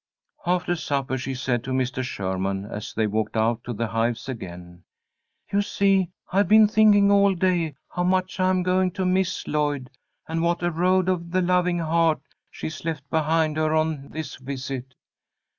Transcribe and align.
After 0.47 0.75
supper 0.75 1.15
she 1.15 1.35
said 1.35 1.63
to 1.63 1.69
Mr. 1.73 2.01
Sherman, 2.01 2.65
as 2.65 2.91
they 2.91 3.05
walked 3.05 3.37
out 3.37 3.63
to 3.65 3.71
the 3.71 3.85
hives 3.85 4.27
again, 4.27 4.83
"You 5.53 5.61
see, 5.61 6.09
I'd 6.33 6.47
been 6.47 6.67
thinking 6.67 7.11
all 7.11 7.35
day 7.35 7.75
how 7.87 8.03
much 8.03 8.39
I 8.39 8.49
am 8.49 8.63
going 8.63 8.89
to 8.93 9.05
miss 9.05 9.47
Lloyd, 9.47 9.91
and 10.27 10.41
what 10.41 10.63
a 10.63 10.71
Road 10.71 11.07
of 11.07 11.29
the 11.29 11.43
Loving 11.43 11.77
Heart 11.77 12.21
she's 12.49 12.83
left 12.83 13.07
behind 13.11 13.57
her 13.57 13.75
on 13.75 14.07
this 14.09 14.37
visit. 14.37 14.95